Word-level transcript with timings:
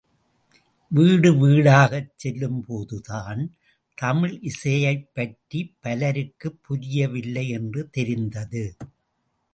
வீடு 0.91 1.29
வீடாகச் 1.33 2.09
செல்லும்போதுதான் 2.23 3.41
தமிழிசையைப் 3.97 5.07
பற்றி 5.13 5.75
பலருக்கு 5.79 6.55
புரியவில்லை 6.61 7.49
என்று 7.49 7.89
தெரிந்தது. 7.89 8.65